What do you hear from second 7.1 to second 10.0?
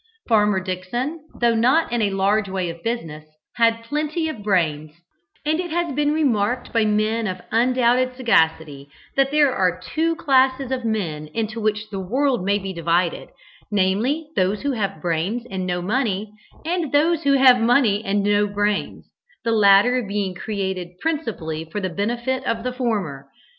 of undoubted sagacity that there are